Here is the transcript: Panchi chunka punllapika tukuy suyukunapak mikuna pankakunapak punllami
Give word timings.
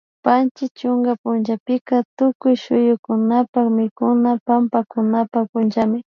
Panchi 0.25 0.65
chunka 0.77 1.13
punllapika 1.21 1.95
tukuy 2.17 2.55
suyukunapak 2.63 3.67
mikuna 3.77 4.31
pankakunapak 4.45 5.43
punllami 5.51 5.99